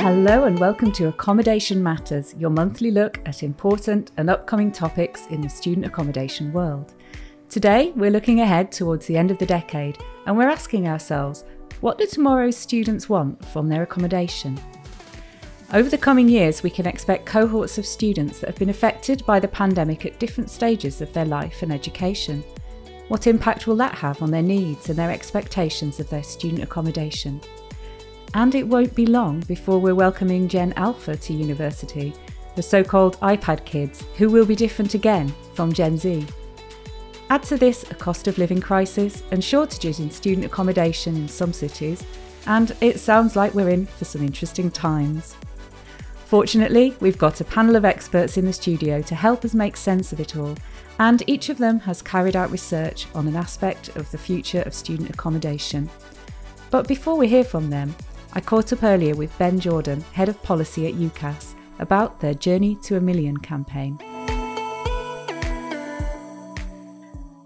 [0.00, 5.40] Hello, and welcome to Accommodation Matters, your monthly look at important and upcoming topics in
[5.40, 6.94] the student accommodation world.
[7.50, 11.44] Today, we're looking ahead towards the end of the decade and we're asking ourselves
[11.80, 14.58] what do tomorrow's students want from their accommodation?
[15.72, 19.40] Over the coming years, we can expect cohorts of students that have been affected by
[19.40, 22.44] the pandemic at different stages of their life and education.
[23.08, 27.40] What impact will that have on their needs and their expectations of their student accommodation?
[28.34, 32.12] And it won't be long before we're welcoming Gen Alpha to university,
[32.56, 36.26] the so called iPad kids, who will be different again from Gen Z.
[37.30, 41.52] Add to this a cost of living crisis and shortages in student accommodation in some
[41.52, 42.04] cities,
[42.46, 45.36] and it sounds like we're in for some interesting times.
[46.26, 50.12] Fortunately, we've got a panel of experts in the studio to help us make sense
[50.12, 50.54] of it all,
[50.98, 54.74] and each of them has carried out research on an aspect of the future of
[54.74, 55.88] student accommodation.
[56.70, 57.94] But before we hear from them,
[58.34, 62.76] I caught up earlier with Ben Jordan, Head of Policy at UCAS, about their Journey
[62.82, 63.98] to a Million campaign.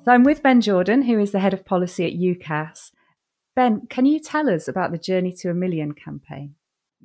[0.04, 2.90] So I'm with Ben Jordan, who is the Head of Policy at UCAS.
[3.54, 6.56] Ben, can you tell us about the Journey to a Million campaign?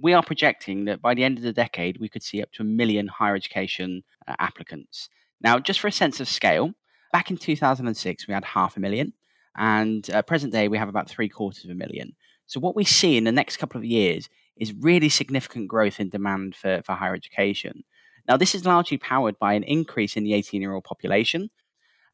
[0.02, 2.64] We are projecting that by the end of the decade, we could see up to
[2.64, 5.10] a million higher education uh, applicants.
[5.42, 6.72] Now, just for a sense of scale,
[7.14, 9.14] back in 2006, we had half a million,
[9.56, 12.16] and uh, present day, we have about three quarters of a million.
[12.48, 16.10] So, what we see in the next couple of years is really significant growth in
[16.10, 17.84] demand for, for higher education.
[18.28, 21.50] Now, this is largely powered by an increase in the 18 year old population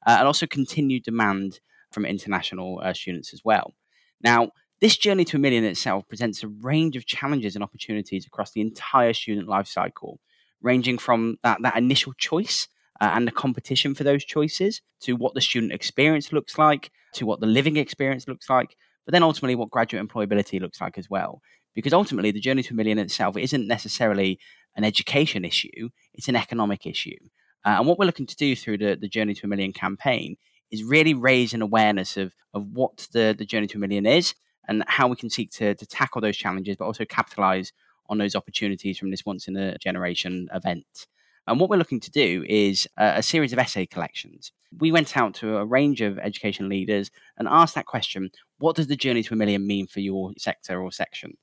[0.05, 1.59] uh, and also continued demand
[1.91, 3.73] from international uh, students as well.
[4.21, 8.51] Now, this journey to a million itself presents a range of challenges and opportunities across
[8.51, 10.19] the entire student life cycle,
[10.61, 12.67] ranging from that, that initial choice
[12.99, 17.25] uh, and the competition for those choices to what the student experience looks like, to
[17.25, 21.09] what the living experience looks like, but then ultimately what graduate employability looks like as
[21.09, 21.41] well.
[21.75, 24.39] Because ultimately, the journey to a million itself isn't necessarily
[24.75, 27.17] an education issue, it's an economic issue.
[27.65, 30.35] Uh, and what we're looking to do through the, the Journey to a Million campaign
[30.71, 34.33] is really raise an awareness of, of what the, the Journey to a Million is
[34.67, 37.71] and how we can seek to, to tackle those challenges, but also capitalize
[38.09, 41.07] on those opportunities from this once in a generation event.
[41.47, 44.51] And what we're looking to do is a, a, series of essay collections.
[44.79, 48.31] We went out to a range of education leaders and asked that question
[48.63, 51.33] what does the journey to a million mean for your sector or section?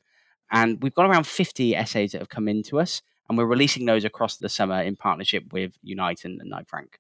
[0.51, 4.07] And we've got around 50 essays that have come into us, and we're releasing those
[4.07, 6.99] across the summer in partnership with Unite and, and Frank.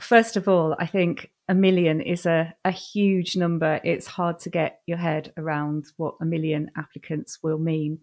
[0.00, 3.78] First of all, I think a million is a, a huge number.
[3.84, 7.98] It's hard to get your head around what a million applicants will mean.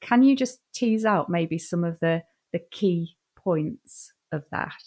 [0.00, 2.22] Can you just tease out maybe some of the,
[2.54, 4.82] the key points of that?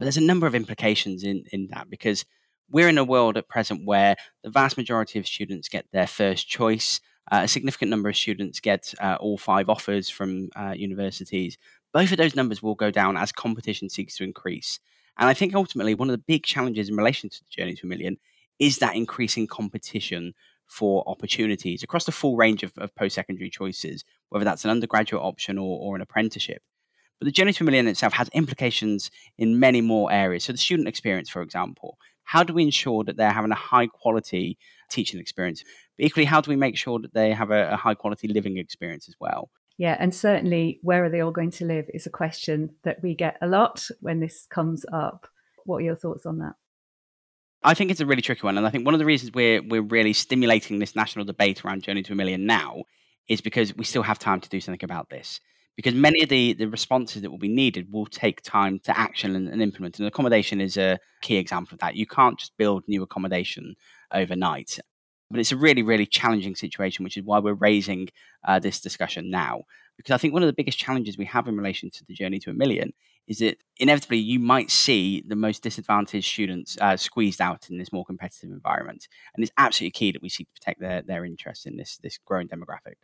[0.00, 2.24] But there's a number of implications in, in that because
[2.72, 6.48] we're in a world at present where the vast majority of students get their first
[6.48, 7.00] choice.
[7.30, 11.56] Uh, a significant number of students get uh, all five offers from uh, universities.
[11.92, 14.80] Both of those numbers will go down as competition seeks to increase.
[15.18, 17.86] And I think ultimately one of the big challenges in relation to the Journey to
[17.86, 18.16] a Million
[18.58, 20.34] is that increasing competition
[20.66, 25.22] for opportunities across the full range of, of post secondary choices, whether that's an undergraduate
[25.22, 26.62] option or, or an apprenticeship.
[27.20, 30.44] But the Journey to a Million itself has implications in many more areas.
[30.44, 33.86] So, the student experience, for example, how do we ensure that they're having a high
[33.86, 34.58] quality
[34.90, 35.64] teaching experience?
[35.96, 38.58] But equally, how do we make sure that they have a, a high quality living
[38.58, 39.50] experience as well?
[39.78, 43.14] Yeah, and certainly where are they all going to live is a question that we
[43.14, 45.26] get a lot when this comes up.
[45.64, 46.54] What are your thoughts on that?
[47.64, 49.62] I think it's a really tricky one, and I think one of the reasons we're
[49.62, 52.82] we're really stimulating this national debate around Journey to a Million now
[53.28, 55.40] is because we still have time to do something about this.
[55.76, 59.34] Because many of the, the responses that will be needed will take time to action
[59.34, 59.98] and, and implement.
[59.98, 61.96] And accommodation is a key example of that.
[61.96, 63.74] You can't just build new accommodation
[64.12, 64.78] overnight.
[65.30, 68.08] But it's a really, really challenging situation, which is why we're raising
[68.44, 69.62] uh, this discussion now.
[69.96, 72.38] Because I think one of the biggest challenges we have in relation to the journey
[72.40, 72.92] to a million
[73.26, 77.92] is that inevitably you might see the most disadvantaged students uh, squeezed out in this
[77.92, 79.06] more competitive environment.
[79.34, 82.18] And it's absolutely key that we seek to protect their, their interests in this, this
[82.18, 82.96] growing demographic.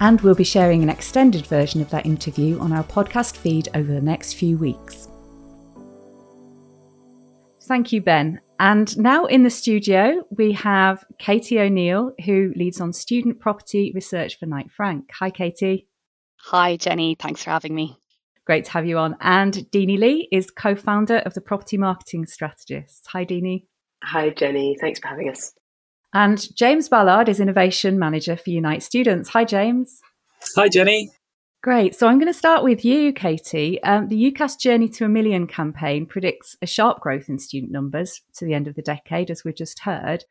[0.00, 3.92] And we'll be sharing an extended version of that interview on our podcast feed over
[3.92, 5.08] the next few weeks.
[7.64, 8.40] Thank you, Ben.
[8.58, 14.38] And now in the studio, we have Katie O'Neill, who leads on student property research
[14.38, 15.10] for Knight Frank.
[15.18, 15.86] Hi, Katie.
[16.46, 17.16] Hi, Jenny.
[17.18, 17.96] Thanks for having me.
[18.46, 19.16] Great to have you on.
[19.20, 23.06] And Deenie Lee is co founder of the Property Marketing Strategists.
[23.08, 23.66] Hi, Deenie.
[24.02, 24.76] Hi, Jenny.
[24.80, 25.52] Thanks for having us.
[26.12, 29.28] And James Ballard is Innovation Manager for Unite Students.
[29.30, 30.00] Hi, James.
[30.56, 31.10] Hi, Jenny.
[31.62, 31.94] Great.
[31.94, 33.82] So I'm going to start with you, Katie.
[33.82, 38.22] Um, the UCAS Journey to a Million campaign predicts a sharp growth in student numbers
[38.36, 40.24] to the end of the decade, as we just heard.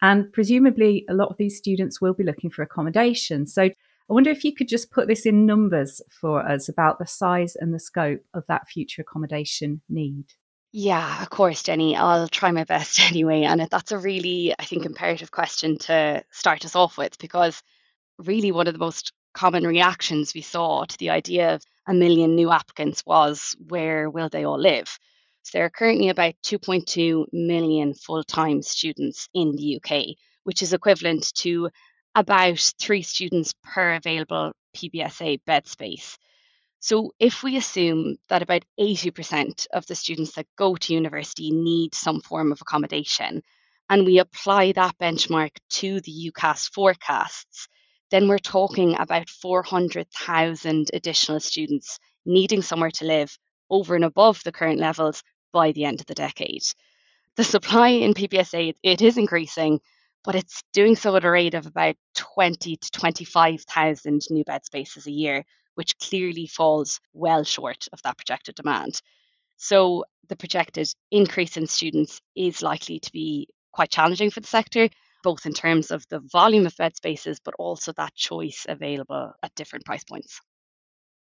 [0.00, 3.46] And presumably, a lot of these students will be looking for accommodation.
[3.46, 3.72] So I
[4.08, 7.74] wonder if you could just put this in numbers for us about the size and
[7.74, 10.26] the scope of that future accommodation need.
[10.78, 11.96] Yeah, of course, Jenny.
[11.96, 13.44] I'll try my best anyway.
[13.44, 17.62] And that's a really, I think, imperative question to start us off with because
[18.18, 22.34] really one of the most common reactions we saw to the idea of a million
[22.34, 24.98] new applicants was where will they all live?
[25.44, 30.74] So there are currently about 2.2 million full time students in the UK, which is
[30.74, 31.70] equivalent to
[32.14, 36.18] about three students per available PBSA bed space.
[36.80, 41.94] So, if we assume that about 80% of the students that go to university need
[41.94, 43.42] some form of accommodation,
[43.88, 47.68] and we apply that benchmark to the UCAS forecasts,
[48.10, 53.36] then we're talking about 400,000 additional students needing somewhere to live
[53.70, 56.62] over and above the current levels by the end of the decade.
[57.36, 59.80] The supply in PBSA it is increasing,
[60.24, 65.06] but it's doing so at a rate of about 20 to 25,000 new bed spaces
[65.06, 65.44] a year,
[65.76, 69.00] which clearly falls well short of that projected demand.
[69.56, 74.88] So the projected increase in students is likely to be quite challenging for the sector,
[75.22, 79.54] both in terms of the volume of bed spaces, but also that choice available at
[79.54, 80.40] different price points.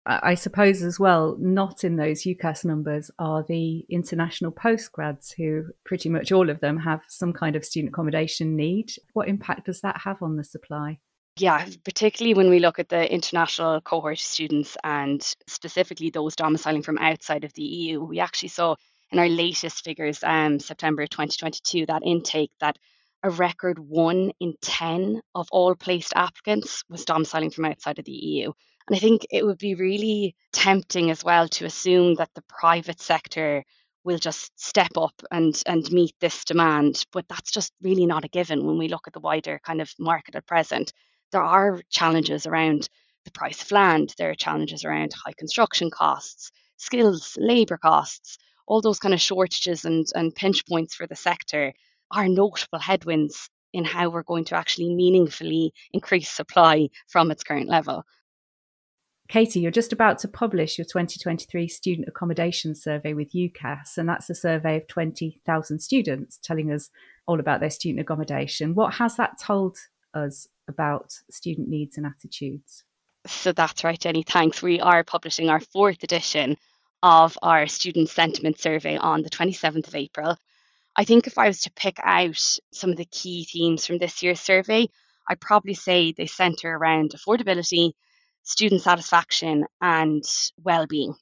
[0.06, 6.10] I suppose as well, not in those UCAS numbers are the international postgrads, who pretty
[6.10, 8.90] much all of them have some kind of student accommodation need.
[9.14, 10.98] What impact does that have on the supply?
[11.36, 16.98] Yeah, particularly when we look at the international cohort students and specifically those domiciling from
[16.98, 18.76] outside of the EU, we actually saw
[19.10, 22.78] in our latest figures, um, September 2022, that intake that
[23.24, 28.12] a record one in 10 of all placed applicants was domiciling from outside of the
[28.12, 28.52] EU.
[28.86, 33.00] And I think it would be really tempting as well to assume that the private
[33.00, 33.64] sector
[34.04, 37.04] will just step up and, and meet this demand.
[37.10, 39.92] But that's just really not a given when we look at the wider kind of
[39.98, 40.92] market at present.
[41.34, 42.88] There are challenges around
[43.24, 48.38] the price of land, there are challenges around high construction costs, skills, labour costs,
[48.68, 51.72] all those kind of shortages and, and pinch points for the sector
[52.12, 57.68] are notable headwinds in how we're going to actually meaningfully increase supply from its current
[57.68, 58.04] level.
[59.26, 64.30] Katie, you're just about to publish your 2023 Student Accommodation Survey with UCAS, and that's
[64.30, 66.90] a survey of 20,000 students telling us
[67.26, 68.76] all about their student accommodation.
[68.76, 69.78] What has that told
[70.14, 72.84] us about student needs and attitudes?
[73.26, 74.22] So that's right, Jenny.
[74.22, 74.62] Thanks.
[74.62, 76.56] We are publishing our fourth edition
[77.02, 80.36] of our Student Sentiment Survey on the 27th of April.
[80.96, 84.22] I think if I was to pick out some of the key themes from this
[84.22, 84.88] year's survey,
[85.28, 87.92] I'd probably say they centre around affordability,
[88.42, 90.22] student satisfaction, and
[90.62, 91.14] well-being.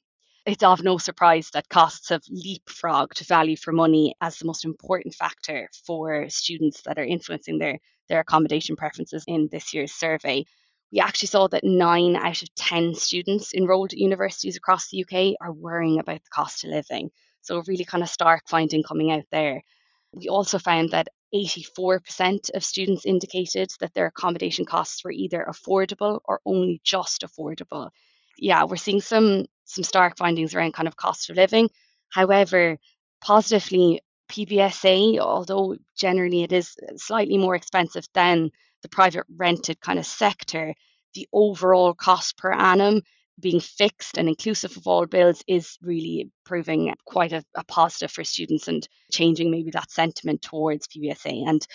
[0.45, 5.15] It's of no surprise that costs have leapfrogged value for money as the most important
[5.15, 7.79] factor for students that are influencing their,
[8.09, 10.43] their accommodation preferences in this year's survey.
[10.91, 15.37] We actually saw that nine out of 10 students enrolled at universities across the UK
[15.39, 17.11] are worrying about the cost of living.
[17.39, 19.63] So, a really kind of stark finding coming out there.
[20.11, 26.19] We also found that 84% of students indicated that their accommodation costs were either affordable
[26.25, 27.91] or only just affordable.
[28.37, 31.69] Yeah, we're seeing some some stark findings around kind of cost of living.
[32.09, 32.77] However,
[33.21, 38.51] positively, PBSA, although generally it is slightly more expensive than
[38.81, 40.73] the private rented kind of sector,
[41.13, 43.01] the overall cost per annum
[43.39, 48.23] being fixed and inclusive of all bills is really proving quite a, a, positive for
[48.23, 51.47] students and changing maybe that sentiment towards PBSA.
[51.47, 51.65] And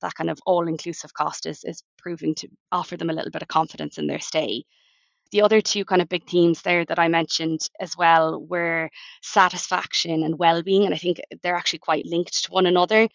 [0.00, 3.42] that kind of all inclusive cost is, is proving to offer them a little bit
[3.42, 4.64] of confidence in their stay.
[5.30, 8.90] The other two kind of big themes there that I mentioned as well were
[9.22, 10.84] satisfaction and well being.
[10.84, 13.08] And I think they're actually quite linked to one another.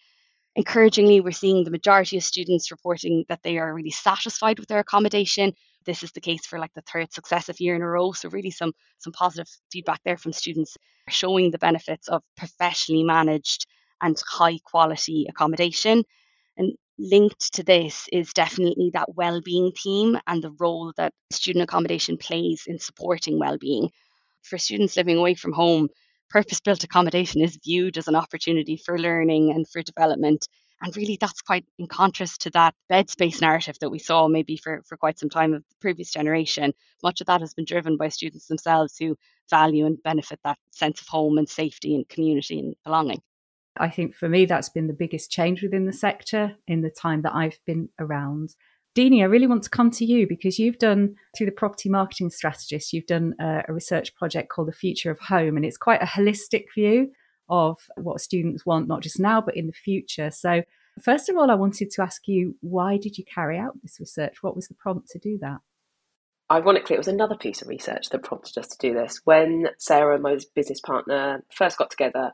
[0.56, 4.78] Encouragingly, we're seeing the majority of students reporting that they are really satisfied with their
[4.78, 5.52] accommodation.
[5.84, 8.12] This is the case for like the third successive year in a row.
[8.12, 10.76] So really some some positive feedback there from students
[11.08, 13.66] showing the benefits of professionally managed
[14.00, 16.04] and high quality accommodation.
[16.56, 22.16] And linked to this is definitely that well-being theme and the role that student accommodation
[22.16, 23.90] plays in supporting well-being.
[24.42, 25.88] For students living away from home,
[26.30, 30.46] purpose built accommodation is viewed as an opportunity for learning and for development.
[30.82, 34.56] And really, that's quite in contrast to that bed space narrative that we saw maybe
[34.56, 36.74] for, for quite some time of the previous generation.
[37.02, 39.16] Much of that has been driven by students themselves who
[39.48, 43.22] value and benefit that sense of home and safety and community and belonging.
[43.76, 47.22] I think for me, that's been the biggest change within the sector in the time
[47.22, 48.54] that I've been around.
[48.94, 52.30] Deenie, I really want to come to you because you've done, through the property marketing
[52.30, 55.56] strategist, you've done a, a, research project called The Future of Home.
[55.56, 57.10] And it's quite a holistic view
[57.48, 60.30] of what students want, not just now, but in the future.
[60.30, 60.62] So,
[61.02, 64.36] first of all, I wanted to ask you why did you carry out this research?
[64.42, 65.58] What was the prompt to do that?
[66.50, 69.20] ironically, it was another piece of research that prompted us to do this.
[69.24, 72.32] When Sarah, my business partner, first got together,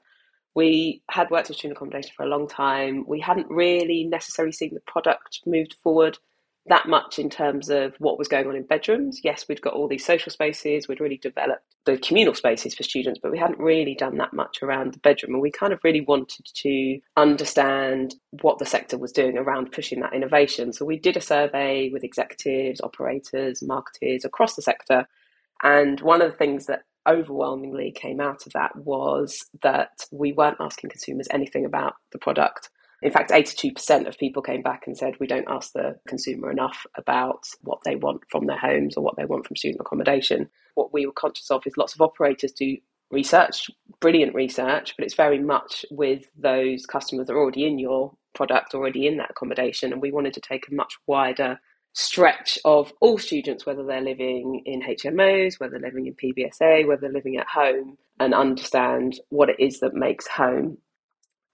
[0.55, 3.05] we had worked with student accommodation for a long time.
[3.07, 6.19] We hadn't really necessarily seen the product moved forward
[6.67, 9.21] that much in terms of what was going on in bedrooms.
[9.25, 13.19] Yes, we'd got all these social spaces, we'd really developed the communal spaces for students,
[13.23, 15.35] but we hadn't really done that much around the bedroom.
[15.35, 20.01] And we kind of really wanted to understand what the sector was doing around pushing
[20.01, 20.73] that innovation.
[20.73, 25.09] So we did a survey with executives, operators, marketers across the sector.
[25.63, 30.59] And one of the things that overwhelmingly came out of that was that we weren't
[30.61, 32.71] asking consumers anything about the product
[33.03, 36.85] in fact, 82% of people came back and said we don't ask the consumer enough
[36.97, 40.49] about what they want from their homes or what they want from student accommodation.
[40.75, 42.77] What we were conscious of is lots of operators do
[43.11, 48.13] research, brilliant research, but it's very much with those customers that are already in your
[48.35, 49.93] product, already in that accommodation.
[49.93, 51.59] And we wanted to take a much wider
[51.93, 57.03] stretch of all students, whether they're living in HMOs, whether they're living in PBSA, whether
[57.03, 60.79] they're living at home, and understand what it is that makes home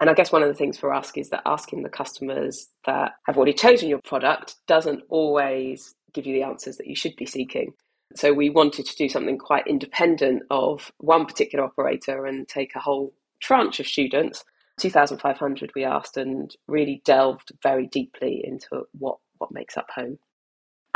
[0.00, 3.12] and I guess one of the things for us is that asking the customers that
[3.25, 7.26] have already chosen your product doesn't always give you the answers that you should be
[7.26, 7.73] seeking.
[8.14, 12.81] So we wanted to do something quite independent of one particular operator and take a
[12.81, 14.45] whole tranche of students.
[14.81, 20.19] 2,500 we asked and really delved very deeply into what, what makes up home.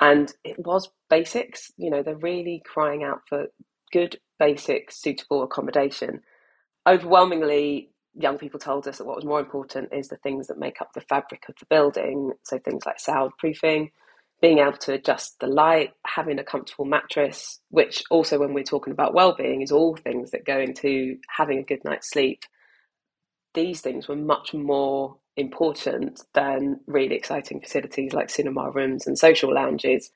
[0.01, 3.49] And it was basics, you know, they're really crying out for
[3.93, 6.23] good, basic, suitable accommodation.
[6.89, 10.81] Overwhelmingly, young people told us that what was more important is the things that make
[10.81, 12.33] up the fabric of the building.
[12.45, 13.91] So things like soundproofing,
[14.41, 18.95] being able to adjust the light, having a comfortable mattress, which also, when we're talking
[18.95, 22.43] about well-being, is all things that go into having a good night's sleep.
[23.55, 29.55] These things were much more important than really exciting facilities like cinema rooms and social
[29.55, 30.11] lounges.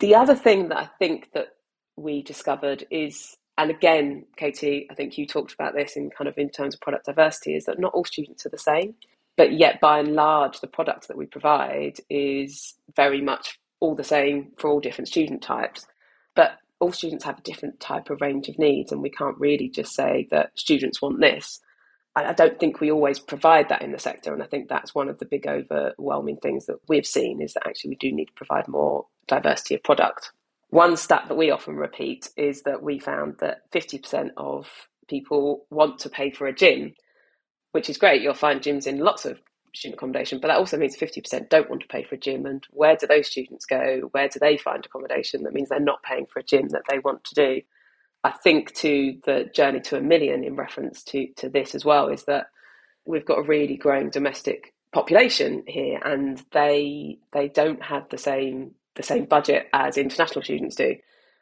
[0.00, 1.48] The other thing that I think that
[1.96, 6.38] we discovered is and again, Katie, I think you talked about this in kind of
[6.38, 8.94] in terms of product diversity, is that not all students are the same,
[9.36, 14.04] but yet by and large, the product that we provide is very much all the
[14.04, 15.86] same for all different student types.
[16.34, 19.68] But all students have a different type of range of needs, and we can't really
[19.68, 21.60] just say that students want this.
[22.14, 25.08] I don't think we always provide that in the sector, and I think that's one
[25.08, 28.32] of the big overwhelming things that we've seen is that actually we do need to
[28.34, 30.30] provide more diversity of product.
[30.68, 34.68] One stat that we often repeat is that we found that 50% of
[35.08, 36.94] people want to pay for a gym,
[37.72, 38.22] which is great.
[38.22, 39.40] You'll find gyms in lots of
[39.74, 42.44] student accommodation, but that also means 50% don't want to pay for a gym.
[42.44, 44.08] And where do those students go?
[44.12, 45.44] Where do they find accommodation?
[45.44, 47.62] That means they're not paying for a gym that they want to do.
[48.24, 52.08] I think to the journey to a million in reference to, to this as well
[52.08, 52.46] is that
[53.04, 58.72] we've got a really growing domestic population here and they they don't have the same
[58.94, 60.96] the same budget as international students do.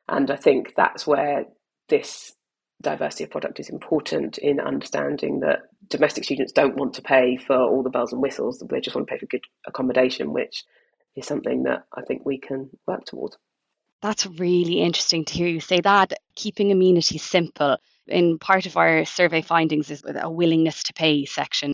[0.09, 1.45] And I think that's where
[1.89, 2.33] this
[2.81, 7.57] diversity of product is important in understanding that domestic students don't want to pay for
[7.57, 10.65] all the bells and whistles, they just want to pay for good accommodation, which
[11.17, 13.37] is something that I think we can work towards.
[14.03, 16.15] That's really interesting to hear you say that.
[16.35, 17.77] Keeping amenities simple.
[18.07, 21.73] In part of our survey findings is a willingness to pay section,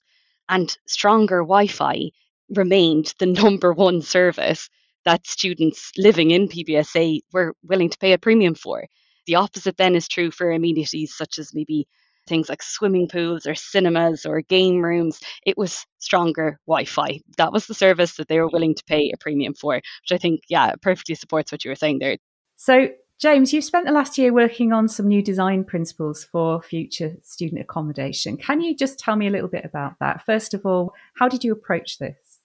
[0.48, 2.10] and stronger Wi Fi
[2.50, 4.68] remained the number one service
[5.04, 8.86] that students living in PBSA were willing to pay a premium for.
[9.26, 11.86] The opposite then is true for amenities such as maybe
[12.26, 15.20] things like swimming pools or cinemas or game rooms.
[15.44, 17.20] It was stronger Wi Fi.
[17.36, 20.18] That was the service that they were willing to pay a premium for, which I
[20.18, 22.16] think, yeah, perfectly supports what you were saying there.
[22.56, 27.16] So, James, you've spent the last year working on some new design principles for future
[27.22, 28.36] student accommodation.
[28.36, 30.24] Can you just tell me a little bit about that?
[30.26, 32.35] First of all, how did you approach this?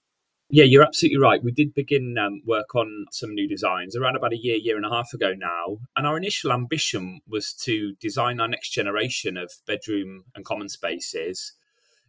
[0.53, 1.41] Yeah, you're absolutely right.
[1.41, 4.85] We did begin um, work on some new designs around about a year, year and
[4.85, 5.77] a half ago now.
[5.95, 11.53] And our initial ambition was to design our next generation of bedroom and common spaces.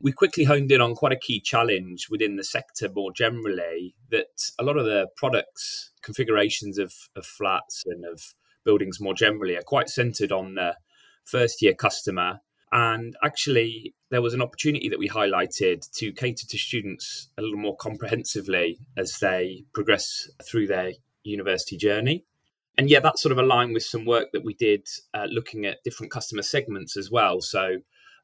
[0.01, 4.51] We quickly honed in on quite a key challenge within the sector more generally that
[4.59, 8.35] a lot of the products, configurations of, of flats and of
[8.65, 10.75] buildings more generally are quite centered on the
[11.25, 12.41] first year customer
[12.73, 17.59] and actually, there was an opportunity that we highlighted to cater to students a little
[17.59, 22.25] more comprehensively as they progress through their university journey.
[22.79, 25.85] And yeah, that sort of aligned with some work that we did uh, looking at
[25.85, 27.43] different customer segments as well.
[27.43, 27.77] So,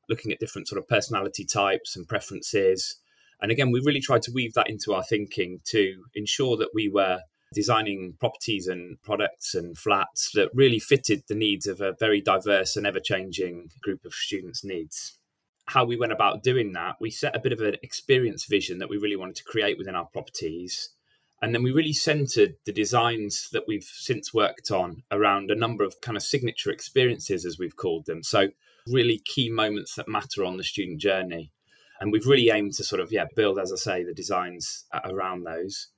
[0.08, 2.96] looking at different sort of personality types and preferences.
[3.42, 6.88] And again, we really tried to weave that into our thinking to ensure that we
[6.88, 7.20] were
[7.52, 12.76] designing properties and products and flats that really fitted the needs of a very diverse
[12.76, 15.18] and ever changing group of students' needs.
[15.66, 18.88] How we went about doing that, we set a bit of an experience vision that
[18.88, 20.90] we really wanted to create within our properties.
[21.40, 25.84] And then we really centered the designs that we've since worked on around a number
[25.84, 28.22] of kind of signature experiences, as we've called them.
[28.22, 28.48] So,
[28.86, 31.52] really key moments that matter on the student journey.
[32.00, 35.44] And we've really aimed to sort of, yeah, build, as I say, the designs around
[35.44, 35.88] those.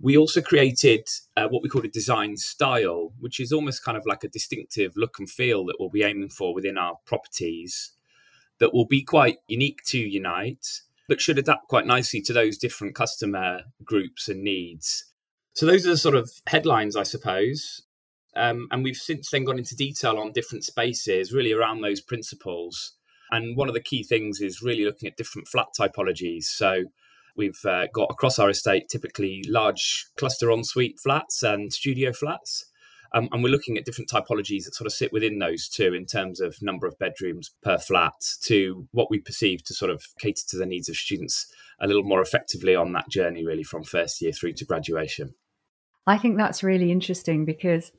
[0.00, 4.06] We also created uh, what we call a design style, which is almost kind of
[4.06, 7.92] like a distinctive look and feel that we'll be aiming for within our properties
[8.58, 12.94] that will be quite unique to Unite, but should adapt quite nicely to those different
[12.94, 15.06] customer groups and needs.
[15.54, 17.82] So, those are the sort of headlines, I suppose.
[18.36, 22.96] Um, and we've since then gone into detail on different spaces, really around those principles.
[23.30, 26.44] And one of the key things is really looking at different flat typologies.
[26.44, 26.84] So,
[27.36, 32.66] We've uh, got across our estate typically large cluster ensuite flats and studio flats.
[33.12, 36.04] Um, and we're looking at different typologies that sort of sit within those two in
[36.04, 40.42] terms of number of bedrooms per flat to what we perceive to sort of cater
[40.48, 41.46] to the needs of students
[41.80, 45.34] a little more effectively on that journey, really, from first year through to graduation.
[46.06, 47.92] I think that's really interesting because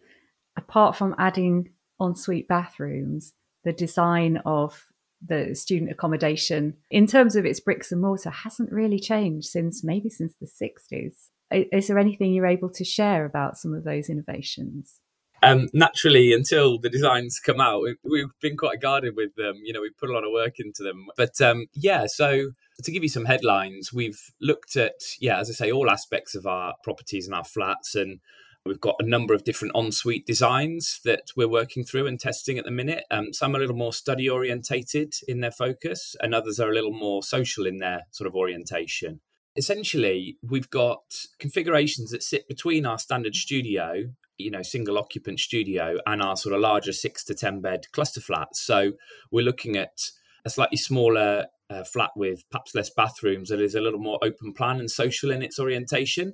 [0.58, 4.86] apart from adding ensuite bathrooms, the design of
[5.26, 10.10] the student accommodation in terms of its bricks and mortar hasn't really changed since maybe
[10.10, 11.30] since the 60s.
[11.52, 15.00] Is there anything you're able to share about some of those innovations?
[15.44, 19.62] Um, naturally, until the designs come out, we've been quite guarded with them.
[19.64, 21.08] You know, we've put a lot of work into them.
[21.16, 22.52] But um, yeah, so
[22.84, 26.48] to give you some headlines, we've looked at, yeah, as I say, all aspects of
[26.48, 28.20] our properties and our flats and
[28.66, 32.66] We've got a number of different ensuite designs that we're working through and testing at
[32.66, 33.04] the minute.
[33.12, 36.74] Um, some are a little more study orientated in their focus, and others are a
[36.74, 39.20] little more social in their sort of orientation.
[39.56, 44.06] Essentially, we've got configurations that sit between our standard studio,
[44.40, 48.20] you know, single occupant studio, and our sort of larger six to 10 bed cluster
[48.20, 48.60] flats.
[48.62, 48.94] So
[49.32, 50.10] we're looking at
[50.44, 54.54] a slightly smaller uh, flat with perhaps less bathrooms that is a little more open
[54.54, 56.34] plan and social in its orientation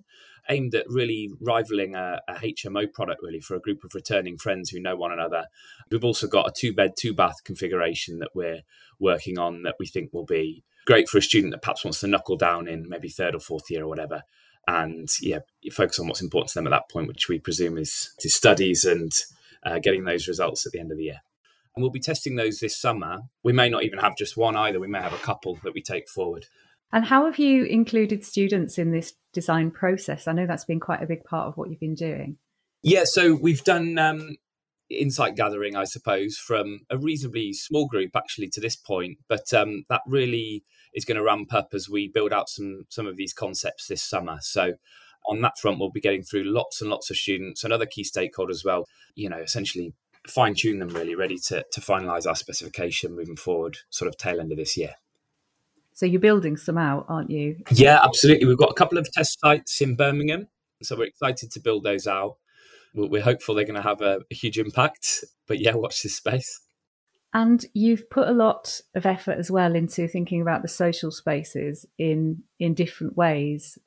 [0.50, 4.69] aimed at really rivaling a, a, HMO product, really, for a group of returning friends
[4.69, 5.46] who know one another.
[5.89, 8.61] We've also got a two bed, two bath configuration that we're
[9.00, 12.07] working on that we think will be great for a student that perhaps wants to
[12.07, 14.24] knuckle down in maybe third or fourth year or whatever.
[14.67, 15.39] And yeah,
[15.72, 18.85] focus on what's important to them at that point, which we presume is, is studies
[18.85, 19.11] and
[19.63, 21.22] uh, getting those results at the end of the year.
[21.75, 23.22] And we'll be testing those this summer.
[23.44, 24.79] We may not even have just one either.
[24.79, 26.48] We may have a couple that we take forward.
[26.92, 30.27] And how have you included students in this design process?
[30.27, 32.38] I know that's been quite a big part of what you've been doing.
[32.84, 34.36] Yeah, so we've done um,
[34.90, 39.84] insight gathering, I suppose, from a reasonably small group actually to this point, but um,
[39.90, 43.34] that really is going to ramp up as we build out some some of these
[43.34, 44.40] concepts this summer.
[44.42, 44.74] So
[45.27, 48.03] on that front, we'll be getting through lots and lots of students and other key
[48.03, 48.86] stakeholders as well.
[49.16, 49.94] You know, essentially
[50.27, 54.40] fine tune them really, ready to to finalise our specification moving forward, sort of tail
[54.40, 54.96] end of this year.
[55.94, 57.57] So you're building some out, aren't you?
[57.72, 58.48] Yeah, absolutely.
[58.48, 60.48] We've got a couple of test sites in Birmingham,
[60.81, 62.38] so we're excited to build those out.
[62.94, 65.24] We're hopeful they're going to have a, a huge impact.
[65.48, 66.60] But yeah, watch this space.
[67.34, 71.86] And you've put a lot of effort as well into thinking about the social spaces
[71.98, 73.77] in in different ways.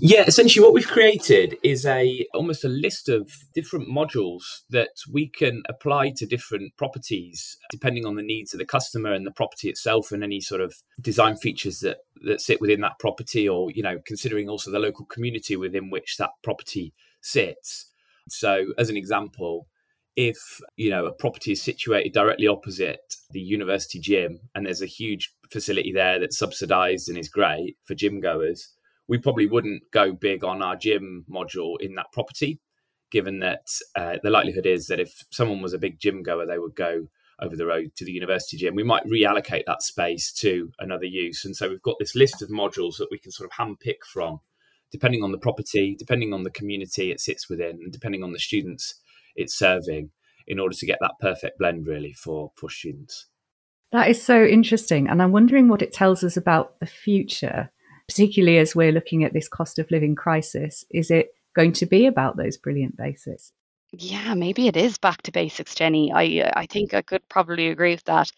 [0.00, 5.26] Yeah, essentially what we've created is a almost a list of different modules that we
[5.26, 9.68] can apply to different properties depending on the needs of the customer and the property
[9.68, 13.82] itself and any sort of design features that that sit within that property or you
[13.82, 17.90] know considering also the local community within which that property sits.
[18.28, 19.66] So as an example,
[20.14, 24.86] if you know a property is situated directly opposite the university gym and there's a
[24.86, 28.68] huge facility there that's subsidized and is great for gym goers
[29.08, 32.60] we probably wouldn't go big on our gym module in that property,
[33.10, 33.66] given that
[33.96, 37.08] uh, the likelihood is that if someone was a big gym goer, they would go
[37.40, 38.74] over the road to the university gym.
[38.74, 41.44] We might reallocate that space to another use.
[41.44, 44.40] And so we've got this list of modules that we can sort of handpick from,
[44.90, 48.38] depending on the property, depending on the community it sits within, and depending on the
[48.38, 49.00] students
[49.36, 50.10] it's serving,
[50.48, 53.26] in order to get that perfect blend really for, for students.
[53.92, 55.08] That is so interesting.
[55.08, 57.70] And I'm wondering what it tells us about the future
[58.08, 60.84] particularly as we're looking at this cost of living crisis?
[60.90, 63.52] Is it going to be about those brilliant basics?
[63.92, 66.12] Yeah, maybe it is back to basics, Jenny.
[66.12, 68.30] I I think I could probably agree with that.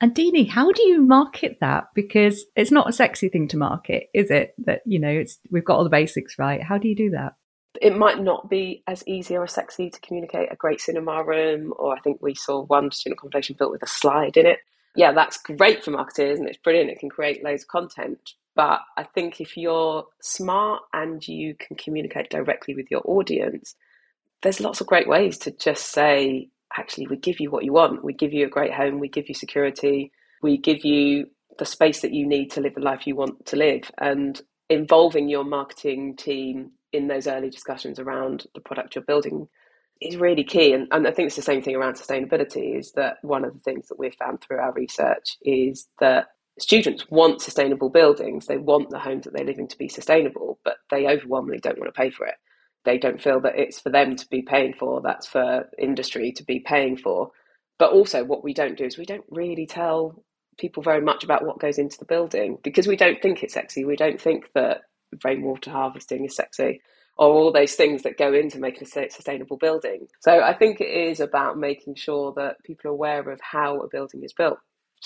[0.00, 1.88] And Deenie, how do you market that?
[1.94, 4.54] Because it's not a sexy thing to market, is it?
[4.58, 6.62] That you know, it's we've got all the basics right.
[6.62, 7.34] How do you do that?
[7.80, 11.94] It might not be as easy or sexy to communicate a great cinema room, or
[11.94, 14.58] I think we saw one student accommodation built with a slide in it.
[14.96, 16.90] Yeah, that's great for marketers and it's brilliant.
[16.90, 18.18] It can create loads of content.
[18.54, 23.74] But I think if you're smart and you can communicate directly with your audience,
[24.42, 28.02] there's lots of great ways to just say, actually, we give you what you want.
[28.02, 28.98] We give you a great home.
[28.98, 30.12] We give you security.
[30.42, 31.26] We give you
[31.58, 33.90] the space that you need to live the life you want to live.
[33.98, 39.48] And involving your marketing team in those early discussions around the product you're building
[40.00, 40.72] is really key.
[40.72, 43.60] And, and I think it's the same thing around sustainability is that one of the
[43.60, 46.28] things that we've found through our research is that
[46.58, 48.46] students want sustainable buildings.
[48.46, 51.78] They want the homes that they live in to be sustainable, but they overwhelmingly don't
[51.78, 52.34] want to pay for it.
[52.84, 56.44] They don't feel that it's for them to be paying for, that's for industry to
[56.44, 57.30] be paying for.
[57.78, 60.22] But also, what we don't do is we don't really tell
[60.58, 63.84] people very much about what goes into the building because we don't think it's sexy.
[63.84, 64.82] We don't think that
[65.24, 66.80] rainwater harvesting is sexy
[67.16, 70.06] or all those things that go into making a sustainable building.
[70.20, 73.88] So I think it is about making sure that people are aware of how a
[73.88, 74.58] building is built.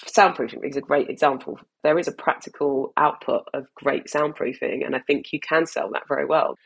[0.07, 1.59] Soundproofing is a great example.
[1.83, 6.09] There is a practical output of great soundproofing, and I think you can sell that
[6.09, 6.57] very well.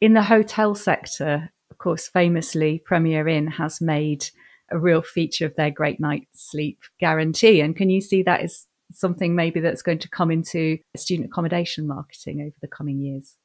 [0.00, 4.26] In the hotel sector, of course, famously, Premier Inn has made
[4.70, 7.60] a real feature of their great night's sleep guarantee.
[7.60, 11.86] And can you see that as something maybe that's going to come into student accommodation
[11.86, 13.36] marketing over the coming years?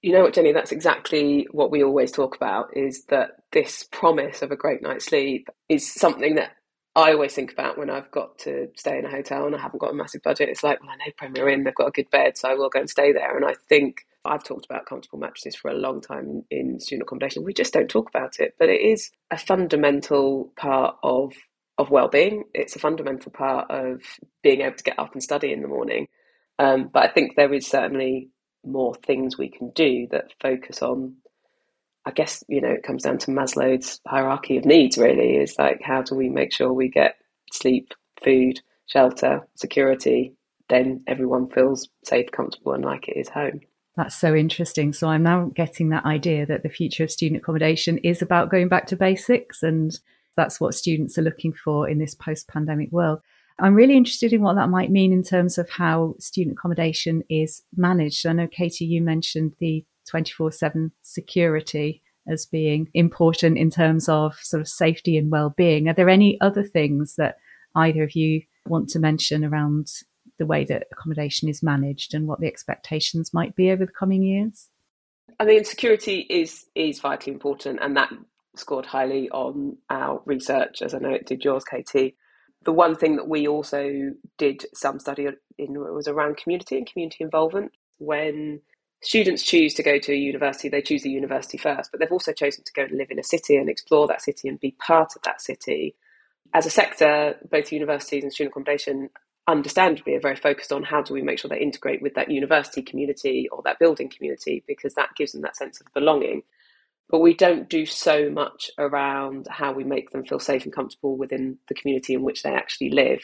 [0.00, 4.42] You know what, Jenny, that's exactly what we always talk about is that this promise
[4.42, 6.52] of a great night's sleep is something that
[6.94, 9.80] I always think about when I've got to stay in a hotel and I haven't
[9.80, 10.50] got a massive budget.
[10.50, 12.68] It's like, well, I know Premier Inn, they've got a good bed, so I will
[12.70, 13.36] go and stay there.
[13.36, 17.44] And I think I've talked about comfortable mattresses for a long time in student accommodation.
[17.44, 21.32] We just don't talk about it, but it is a fundamental part of
[21.78, 22.42] of well-being.
[22.54, 24.02] It's a fundamental part of
[24.42, 26.08] being able to get up and study in the morning.
[26.58, 28.30] Um, but I think there is certainly
[28.64, 31.14] more things we can do that focus on.
[32.04, 34.96] I guess you know it comes down to Maslow's hierarchy of needs.
[34.96, 37.16] Really, is like how do we make sure we get
[37.52, 37.92] sleep,
[38.22, 40.34] food, shelter, security?
[40.68, 43.60] Then everyone feels safe, comfortable, and like it is home.
[43.96, 44.92] That's so interesting.
[44.92, 48.68] So I'm now getting that idea that the future of student accommodation is about going
[48.68, 49.98] back to basics, and
[50.36, 53.20] that's what students are looking for in this post pandemic world.
[53.60, 57.62] I'm really interested in what that might mean in terms of how student accommodation is
[57.76, 58.26] managed.
[58.26, 64.36] I know, Katie, you mentioned the 24 7 security as being important in terms of
[64.36, 65.88] sort of safety and well-being.
[65.88, 67.38] Are there any other things that
[67.74, 69.88] either of you want to mention around
[70.38, 74.22] the way that accommodation is managed and what the expectations might be over the coming
[74.22, 74.68] years?
[75.40, 78.12] I mean, security is is vitally important, and that
[78.56, 82.16] scored highly on our research, as I know it did yours, Katie.
[82.64, 87.24] The one thing that we also did some study in was around community and community
[87.24, 87.72] involvement.
[87.98, 88.60] When
[89.00, 92.32] students choose to go to a university, they choose the university first, but they've also
[92.32, 95.14] chosen to go and live in a city and explore that city and be part
[95.16, 95.94] of that city.
[96.52, 99.10] As a sector, both universities and student accommodation
[99.46, 102.82] understandably are very focused on how do we make sure they integrate with that university
[102.82, 106.42] community or that building community because that gives them that sense of belonging.
[107.10, 111.16] But we don't do so much around how we make them feel safe and comfortable
[111.16, 113.20] within the community in which they actually live.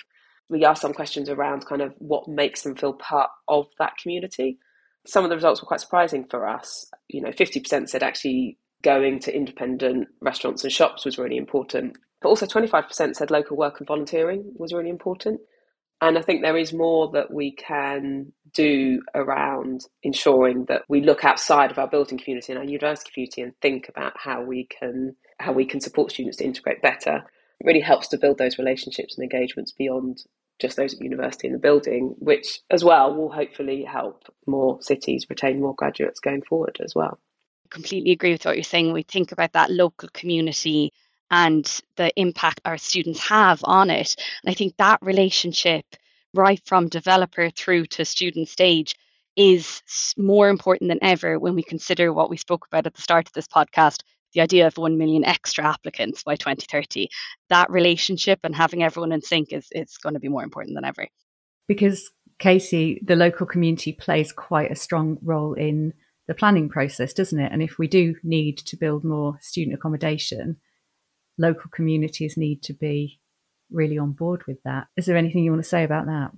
[0.48, 4.58] We ask some questions around kind of what makes them feel part of that community.
[5.06, 6.90] Some of the results were quite surprising for us.
[7.08, 11.96] You know, 50% said actually going to independent restaurants and shops was really important.
[12.22, 15.40] But also 25% said local work and volunteering was really important.
[16.04, 21.24] And I think there is more that we can do around ensuring that we look
[21.24, 25.16] outside of our building community and our university community and think about how we can
[25.40, 27.24] how we can support students to integrate better.
[27.58, 30.18] It really helps to build those relationships and engagements beyond
[30.60, 35.24] just those at university and the building, which as well will hopefully help more cities
[35.30, 37.18] retain more graduates going forward as well.
[37.64, 38.92] I Completely agree with what you're saying.
[38.92, 40.92] We think about that local community
[41.34, 44.14] and the impact our students have on it.
[44.44, 45.84] And I think that relationship,
[46.32, 48.94] right from developer through to student stage,
[49.34, 49.82] is
[50.16, 53.32] more important than ever when we consider what we spoke about at the start of
[53.32, 57.08] this podcast the idea of 1 million extra applicants by 2030.
[57.50, 60.84] That relationship and having everyone in sync is, is going to be more important than
[60.84, 61.06] ever.
[61.68, 65.92] Because, Katie, the local community plays quite a strong role in
[66.26, 67.52] the planning process, doesn't it?
[67.52, 70.56] And if we do need to build more student accommodation,
[71.38, 73.20] local communities need to be
[73.70, 74.86] really on board with that.
[74.96, 76.30] Is there anything you want to say about that?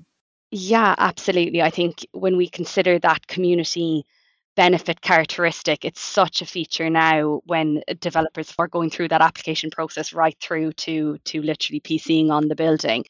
[0.50, 1.62] Yeah, absolutely.
[1.62, 4.06] I think when we consider that community
[4.54, 10.12] benefit characteristic, it's such a feature now when developers are going through that application process
[10.12, 13.04] right through to to literally PCing on the building.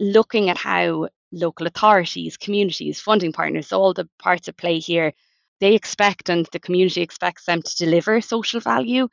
[0.00, 5.12] Looking at how local authorities, communities, funding partners, all the parts at play here,
[5.60, 9.08] they expect and the community expects them to deliver social value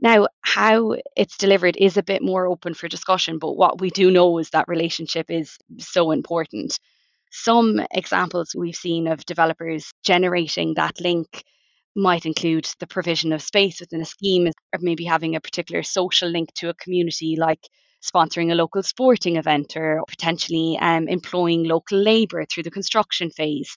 [0.00, 4.10] now, how it's delivered is a bit more open for discussion, but what we do
[4.10, 6.78] know is that relationship is so important.
[7.30, 11.44] Some examples we've seen of developers generating that link
[11.94, 16.28] might include the provision of space within a scheme, or maybe having a particular social
[16.28, 17.60] link to a community, like
[18.02, 23.76] sponsoring a local sporting event, or potentially um, employing local labour through the construction phase.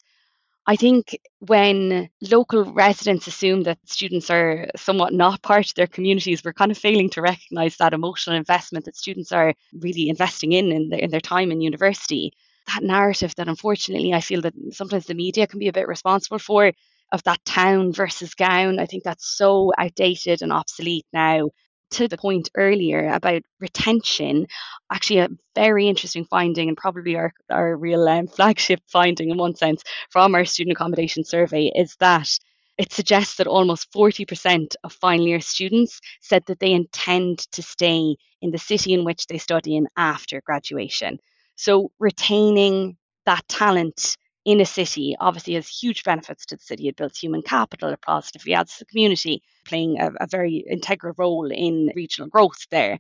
[0.66, 6.44] I think when local residents assume that students are somewhat not part of their communities,
[6.44, 10.72] we're kind of failing to recognise that emotional investment that students are really investing in
[10.72, 12.32] in, in their time in university.
[12.68, 16.40] That narrative that unfortunately I feel that sometimes the media can be a bit responsible
[16.40, 16.72] for
[17.12, 18.80] of that town versus gown.
[18.80, 21.50] I think that's so outdated and obsolete now
[21.94, 24.48] to the point earlier about retention,
[24.92, 29.56] actually a very interesting finding and probably our, our real um, flagship finding in one
[29.56, 32.30] sense from our student accommodation survey is that
[32.78, 38.16] it suggests that almost 40% of final year students said that they intend to stay
[38.42, 41.20] in the city in which they study in after graduation.
[41.56, 46.88] So retaining that talent in a city obviously has huge benefits to the city.
[46.88, 51.14] It builds human capital, it positively adds to the community, playing a, a very integral
[51.18, 53.00] role in regional growth there.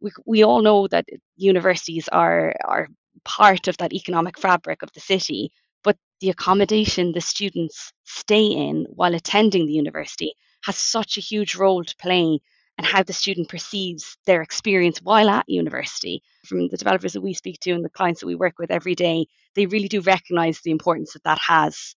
[0.00, 2.88] We, we all know that universities are, are
[3.24, 5.52] part of that economic fabric of the city,
[5.84, 11.54] but the accommodation the students stay in while attending the university has such a huge
[11.54, 12.40] role to play
[12.80, 16.22] and how the student perceives their experience while at university.
[16.46, 18.94] From the developers that we speak to and the clients that we work with every
[18.94, 21.94] day, they really do recognize the importance that that has.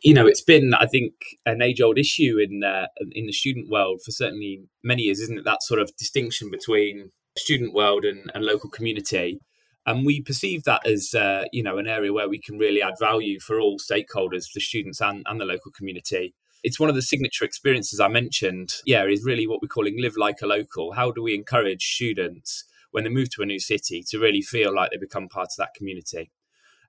[0.00, 1.12] You know, it's been, I think,
[1.46, 5.44] an age-old issue in uh, in the student world for certainly many years, isn't it?
[5.44, 9.38] That sort of distinction between student world and, and local community
[9.86, 12.94] and we perceive that as uh, you know an area where we can really add
[12.98, 17.02] value for all stakeholders the students and, and the local community it's one of the
[17.02, 18.74] signature experiences I mentioned.
[18.84, 20.92] Yeah, is really what we're calling live like a local.
[20.92, 24.74] How do we encourage students when they move to a new city to really feel
[24.74, 26.30] like they become part of that community?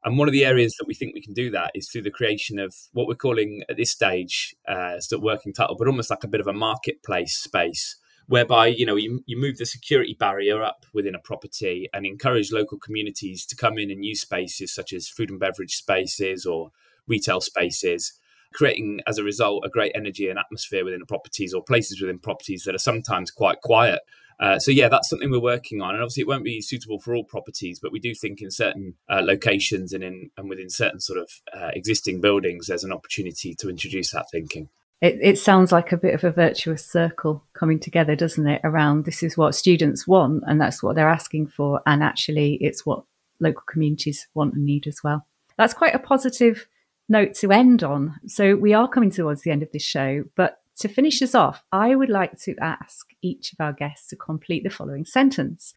[0.04, 2.12] And one of the areas that we think we can do that is through the
[2.12, 6.24] creation of what we're calling at this stage, uh, still working title, but almost like
[6.24, 10.64] a bit of a marketplace space, whereby you know you, you move the security barrier
[10.64, 14.94] up within a property and encourage local communities to come in and use spaces such
[14.94, 16.72] as food and beverage spaces or
[17.08, 18.14] retail spaces
[18.54, 22.64] creating as a result a great energy and atmosphere within properties or places within properties
[22.64, 24.00] that are sometimes quite quiet.
[24.40, 27.14] Uh, so yeah, that's something we're working on, and obviously it won't be suitable for
[27.14, 31.02] all properties, but we do think in certain uh, locations and in and within certain
[31.02, 34.70] sort of uh, existing buildings, there's an opportunity to introduce that thinking.
[35.02, 38.62] It, it sounds like a bit of a virtuous circle coming together, doesn't it?
[38.64, 42.86] Around this is what students want, and that's what they're asking for, and actually, it's
[42.86, 43.04] what
[43.42, 45.26] local communities want and need as well.
[45.58, 46.66] That's quite a positive
[47.10, 48.15] note to end on.
[48.28, 51.63] So we are coming towards the end of this show, but to finish us off,
[51.72, 55.74] I would like to ask each of our guests to complete the following sentence.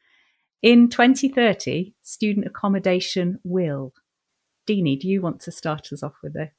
[0.62, 3.92] In 2030, student accommodation will.
[4.66, 6.52] Deenie, do you want to start us off with this?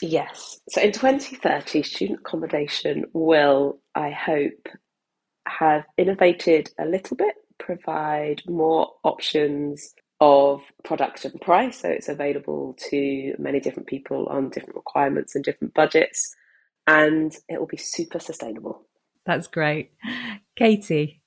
[0.00, 0.60] Yes.
[0.70, 4.68] So in 2030, student accommodation will, I hope,
[5.46, 11.80] have innovated a little bit, provide more options of product and price.
[11.80, 16.34] So it's available to many different people on different requirements and different budgets.
[16.86, 18.86] And it will be super sustainable.
[19.26, 19.92] That's great.
[20.56, 21.20] Katie.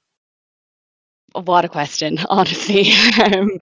[1.34, 2.92] What a question, honestly.
[3.24, 3.60] um,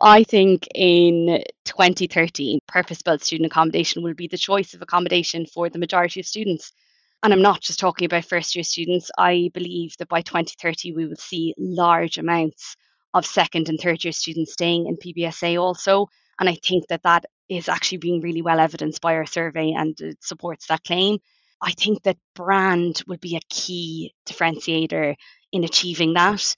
[0.00, 5.68] I think in 2030, purpose built student accommodation will be the choice of accommodation for
[5.68, 6.72] the majority of students.
[7.22, 9.10] And I'm not just talking about first year students.
[9.16, 12.76] I believe that by 2030, we will see large amounts
[13.14, 16.08] of second and third year students staying in PBSA also.
[16.38, 19.98] And I think that that is actually being really well evidenced by our survey and
[20.00, 21.18] it supports that claim.
[21.62, 25.14] I think that brand would be a key differentiator
[25.52, 26.54] in achieving that.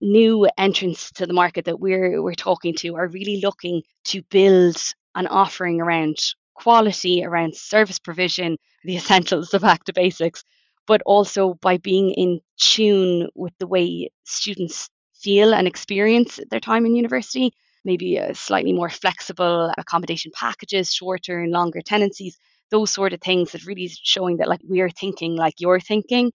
[0.00, 4.76] New entrants to the market that we're we're talking to are really looking to build
[5.14, 6.18] an offering around
[6.54, 10.44] quality, around service provision, the essentials of back to basics,
[10.86, 14.88] but also by being in tune with the way students
[15.26, 17.52] feel and experience their time in university.
[17.84, 22.38] Maybe slightly more flexible accommodation packages, shorter and longer tenancies,
[22.70, 26.30] those sort of things that really is showing that like we're thinking like you're thinking.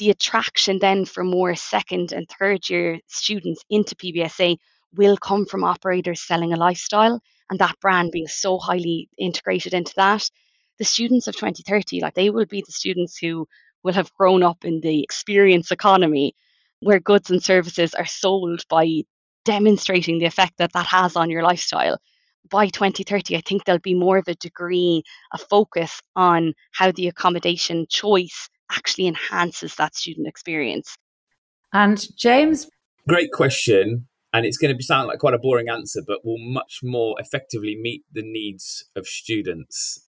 [0.00, 4.56] The attraction then for more second and third year students into PBSA
[4.96, 9.92] will come from operators selling a lifestyle and that brand being so highly integrated into
[9.96, 10.28] that.
[10.78, 13.46] The students of 2030, like they will be the students who
[13.84, 16.34] will have grown up in the experience economy
[16.80, 19.02] where goods and services are sold by
[19.44, 21.98] demonstrating the effect that that has on your lifestyle.
[22.50, 27.08] By 2030, I think there'll be more of a degree of focus on how the
[27.08, 30.96] accommodation choice actually enhances that student experience.
[31.72, 32.68] And James?
[33.08, 34.08] Great question.
[34.32, 37.76] And it's going to sound like quite a boring answer, but will much more effectively
[37.80, 40.06] meet the needs of students.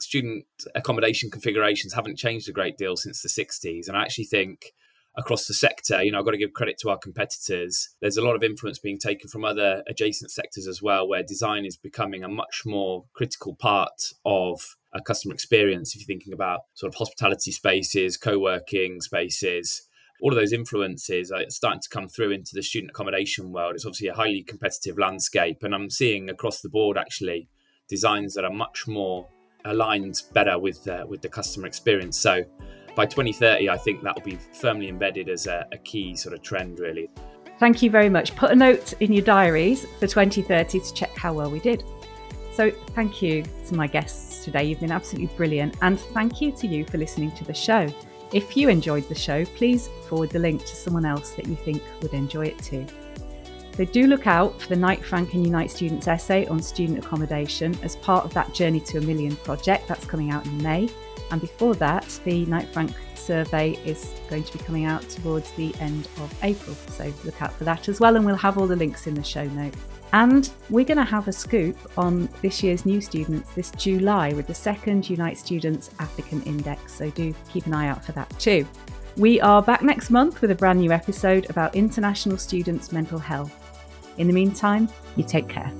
[0.00, 3.88] Student accommodation configurations haven't changed a great deal since the 60s.
[3.88, 4.72] And I actually think
[5.18, 6.02] across the sector.
[6.02, 7.90] You know, I've got to give credit to our competitors.
[8.00, 11.66] There's a lot of influence being taken from other adjacent sectors as well, where design
[11.66, 15.94] is becoming a much more critical part of a customer experience.
[15.94, 19.82] If you're thinking about sort of hospitality spaces, co working spaces,
[20.22, 23.74] all of those influences are starting to come through into the student accommodation world.
[23.74, 27.48] It's obviously a highly competitive landscape, and I'm seeing across the board actually
[27.88, 29.28] designs that are much more
[29.64, 32.16] aligned better with uh, with the customer experience.
[32.16, 32.44] So
[32.98, 36.42] by 2030, I think that will be firmly embedded as a, a key sort of
[36.42, 37.08] trend, really.
[37.60, 38.34] Thank you very much.
[38.34, 41.84] Put a note in your diaries for 2030 to check how well we did.
[42.52, 44.64] So, thank you to my guests today.
[44.64, 45.76] You've been absolutely brilliant.
[45.80, 47.86] And thank you to you for listening to the show.
[48.32, 51.80] If you enjoyed the show, please forward the link to someone else that you think
[52.02, 52.84] would enjoy it too.
[53.76, 57.78] So do look out for the Knight Frank and Unite Students essay on student accommodation
[57.84, 60.88] as part of that Journey to a Million project that's coming out in May.
[61.30, 65.74] And before that, the Knight Frank survey is going to be coming out towards the
[65.80, 66.74] end of April.
[66.88, 69.22] So look out for that as well, and we'll have all the links in the
[69.22, 69.78] show notes.
[70.12, 74.46] And we're going to have a scoop on this year's new students this July with
[74.46, 76.94] the second Unite Students Applicant Index.
[76.94, 78.66] So do keep an eye out for that too.
[79.16, 83.52] We are back next month with a brand new episode about international students' mental health.
[84.16, 85.72] In the meantime, you take care.